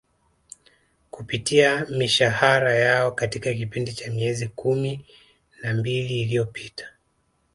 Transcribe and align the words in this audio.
kupitia 1.11 1.85
mishahara 1.89 2.75
yao 2.75 3.11
katika 3.11 3.53
kipindi 3.53 3.93
cha 3.93 4.11
miezi 4.11 4.47
kumi 4.47 5.05
na 5.63 5.73
mbili 5.73 6.21
iliopita 6.21 6.87